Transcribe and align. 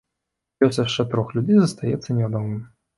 Лёс 0.63 0.79
яшчэ 0.85 1.07
трох 1.13 1.27
людзей 1.37 1.59
застаецца 1.67 2.09
невядомым. 2.21 2.63